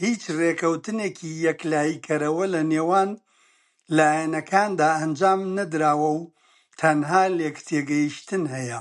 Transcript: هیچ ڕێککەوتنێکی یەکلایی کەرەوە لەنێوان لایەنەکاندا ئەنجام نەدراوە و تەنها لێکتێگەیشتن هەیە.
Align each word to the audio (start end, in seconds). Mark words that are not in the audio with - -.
هیچ 0.00 0.22
ڕێککەوتنێکی 0.38 1.30
یەکلایی 1.46 2.02
کەرەوە 2.06 2.44
لەنێوان 2.54 3.10
لایەنەکاندا 3.96 4.88
ئەنجام 5.00 5.40
نەدراوە 5.58 6.10
و 6.16 6.20
تەنها 6.80 7.22
لێکتێگەیشتن 7.38 8.42
هەیە. 8.54 8.80